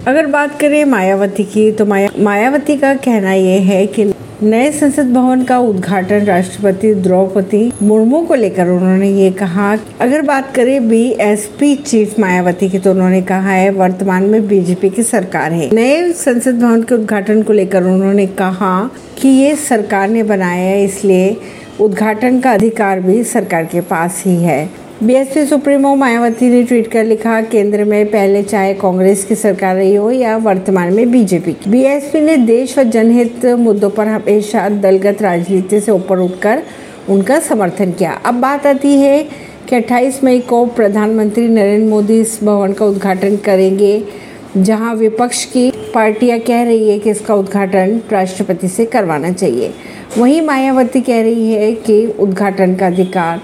अगर 0.00 0.26
बात 0.26 0.58
करें 0.60 0.84
मायावती 0.84 1.44
की 1.44 1.70
तो 1.72 1.84
माया, 1.86 2.08
मायावती 2.18 2.76
का 2.76 2.94
कहना 2.96 3.32
यह 3.32 3.62
है 3.62 3.86
कि 3.86 4.04
नए 4.42 4.70
संसद 4.72 5.12
भवन 5.12 5.42
का 5.44 5.58
उद्घाटन 5.58 6.24
राष्ट्रपति 6.24 6.92
द्रौपदी 6.96 7.72
मुर्मू 7.82 8.20
को 8.26 8.34
लेकर 8.34 8.68
उन्होंने 8.68 9.10
ये 9.12 9.30
कहा। 9.32 9.76
अगर 10.00 10.22
बात 10.22 10.54
करें 10.54 10.88
बीएसपी 10.88 11.74
चीफ 11.76 12.18
मायावती 12.20 12.68
की 12.68 12.78
तो 12.78 12.90
उन्होंने 12.90 13.20
कहा 13.22 13.50
है, 13.50 13.70
वर्तमान 13.70 14.22
में 14.22 14.48
बीजेपी 14.48 14.90
की 14.90 15.02
सरकार 15.02 15.52
है। 15.52 15.70
नए 15.72 16.12
संसद 16.14 16.60
भवन 16.60 16.82
के 16.82 16.94
उद्घाटन 16.94 17.42
को 17.42 17.52
लेकर 17.52 17.84
उन्होंने 17.84 18.26
कहा 18.26 18.90
कि 19.20 19.28
ये 19.28 19.54
सरकार 19.58 20.08
ने 20.08 20.22
बनाया 20.22 20.68
है, 20.70 20.84
इसलिए 20.84 21.36
उद्घाटन 21.80 22.40
का 22.40 22.52
अधिकार 22.52 23.00
भी 23.00 23.22
सरकार 23.26 23.64
के 23.64 23.80
पास 23.80 24.22
ही 24.26 24.36
है। 24.36 24.68
बीएसपी 25.02 25.44
सुप्रीमो 25.46 25.94
मायावती 25.96 26.48
ने 26.48 26.62
ट्वीट 26.62 26.90
कर 26.92 27.04
लिखा, 27.04 27.40
केंद्र 27.42 27.84
में 27.84 28.06
पहले 28.06 28.42
चाहे 28.42 28.72
कांग्रेस 28.74 29.24
की 29.24 29.34
सरकार 29.34 29.74
रही 29.76 29.94
हो 29.94 30.10
या 30.10 30.36
वर्तमान 30.36 30.92
में 30.94 31.10
बीजेपी 31.10 31.52
की। 31.52 31.70
बीएसपी 31.70 32.20
ने 32.20 32.36
देश 32.36 32.76
व 32.78 32.82
जनहित 32.82 33.46
मुद्दों 33.58 33.90
पर 33.90 34.08
हमेशा 34.08 34.68
दलगत 34.68 35.22
राजनीति 35.22 35.80
से 35.80 35.92
ऊपर 35.92 36.18
उठकर 36.18 36.62
उनका 37.08 37.38
समर्थन 37.40 37.92
किया। 37.92 38.12
अब 38.26 38.34
बात 38.34 38.66
आती 38.66 38.94
है 38.94 39.22
कि 39.68 39.76
28 39.76 40.22
मई 40.24 40.40
को 40.40 40.64
प्रधानमंत्री 40.66 41.48
नरेंद्र 41.48 41.88
मोदी 41.90 42.20
इस 42.20 42.38
भवन 42.44 42.72
का 42.72 42.84
उद्घाटन 42.84 43.36
करेंगे, 43.36 44.02
जहाँ 44.56 44.94
विपक्ष 44.94 45.44
की 45.44 45.70
पार्टियाँ 45.94 46.38
कह 46.38 46.62
रही 46.62 46.88
है 46.90 46.98
कि 46.98 47.10
इसका 47.10 47.34
उद्घाटन 47.34 48.00
राष्ट्रपति 48.12 48.68
से 48.68 48.86
करवाना 48.86 49.32
चाहिए। 49.32 49.72
वहीं 50.18 50.42
मायावती 50.42 51.00
कह 51.00 51.22
रही 51.22 51.52
है 51.52 51.72
कि 51.74 52.04
उद्घाटन 52.18 52.74
का 52.74 52.86
अधिकार 52.86 53.40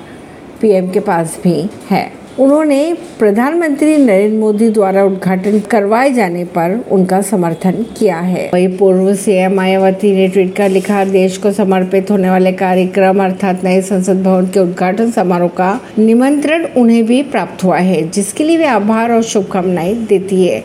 पीएम 0.60 0.90
के 0.90 1.00
पास 1.00 1.38
भी 1.44 1.70
है। 1.90 2.26
उन्होंने 2.38 2.96
प्रधानमंत्री 3.18 3.96
नरेंद्र 3.96 4.38
मोदी 4.38 4.68
द्वारा 4.70 5.04
उद्घाटन 5.04 5.60
करवाए 5.60 6.12
जाने 6.12 6.44
पर 6.44 6.84
उनका 6.90 7.22
समर्थन 7.22 7.84
किया 7.98 8.16
है। 8.16 8.50
वही 8.54 8.66
पूर्व 8.68 9.14
सीएम 9.14 9.52
मायावती 9.52 10.12
ने 10.12 10.28
ट्वीट 10.28 10.56
कर 10.56 10.68
लिखा, 10.68 11.04
देश 11.04 11.36
को 11.36 11.52
समर्पित 11.52 12.10
होने 12.10 12.30
वाले 12.30 12.52
कार्यक्रम 12.52 13.24
अर्थात 13.24 13.64
नए 13.64 13.82
संसद 13.82 14.22
भवन 14.22 14.46
के 14.46 14.60
उद्घाटन 14.60 15.10
समारोह 15.10 15.48
का 15.48 15.80
निमंत्रण 15.98 16.66
उन्हें 16.76 17.06
भी 17.06 17.22
प्राप्त 17.22 17.64
हुआ 17.64 17.78
है, 17.78 18.10
जिसके 18.10 18.44
लिए 18.44 18.56
वे 18.56 18.66
आभार 18.66 19.12
और 19.12 19.22
शुभकामनाएँ 19.22 19.94
देती 19.94 20.46
है। 20.46 20.64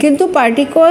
किंतु 0.00 0.26
पार्टी 0.26 0.64
को 0.64 0.86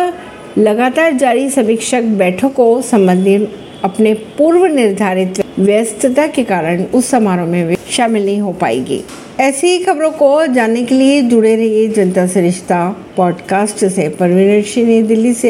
लगातार 0.62 1.14
जारी 1.14 1.50
समीक्षक 1.50 2.02
बैठकों 2.02 2.82
संबंधी 2.82 3.36
अपने 3.84 4.14
पूर्व 4.14 4.66
निर्धारित 4.66 5.47
व्यस्तता 5.60 6.28
के 6.28 6.44
कारण 6.44 6.84
उस 6.84 7.08
समारोह 7.08 7.46
में 7.46 7.78
शामिल 7.90 8.26
नहीं 8.26 8.40
हो 8.40 8.52
पाएगी। 8.52 9.04
ऐसी 9.40 9.68
ही 9.68 9.80
खबरों 9.80 10.12
को 10.12 10.46
जानने 10.46 10.84
के 10.84 10.96
लिए 10.96 11.22
जुड़े 11.22 11.56
रहिए 11.56 11.88
जनता 11.88 12.28
सरिश्ता 12.28 12.40
रिश्ता 12.40 12.96
पॉडकास्ट 13.18 13.86
से। 13.86 14.10
परवीन 14.10 15.08
दिल्ली 15.08 15.34
से। 15.34 15.46